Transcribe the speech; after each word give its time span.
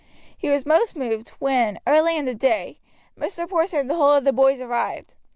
He 0.35 0.49
was 0.49 0.65
most 0.65 0.95
moved 0.95 1.29
when, 1.37 1.79
early 1.85 2.17
in 2.17 2.25
the 2.25 2.33
day, 2.33 2.79
Mr. 3.15 3.47
Porson 3.47 3.81
and 3.81 3.87
the 3.91 3.93
whole 3.93 4.13
of 4.13 4.23
the 4.23 4.33
boys 4.33 4.59
arrived. 4.59 5.13